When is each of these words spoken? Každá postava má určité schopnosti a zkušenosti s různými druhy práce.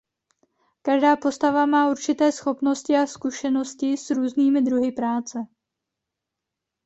Každá 0.81 1.15
postava 1.17 1.65
má 1.65 1.89
určité 1.91 2.31
schopnosti 2.31 2.95
a 2.97 3.07
zkušenosti 3.07 3.97
s 3.97 4.09
různými 4.11 4.61
druhy 4.61 4.91
práce. 4.91 5.39